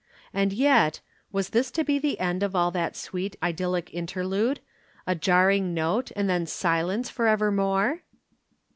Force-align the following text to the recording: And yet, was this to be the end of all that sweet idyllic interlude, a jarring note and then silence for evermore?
And 0.33 0.51
yet, 0.51 0.99
was 1.31 1.49
this 1.51 1.69
to 1.69 1.83
be 1.83 1.99
the 1.99 2.19
end 2.19 2.41
of 2.41 2.55
all 2.55 2.71
that 2.71 2.95
sweet 2.95 3.35
idyllic 3.43 3.91
interlude, 3.93 4.59
a 5.05 5.13
jarring 5.13 5.75
note 5.75 6.11
and 6.15 6.27
then 6.27 6.47
silence 6.47 7.07
for 7.11 7.27
evermore? 7.27 8.01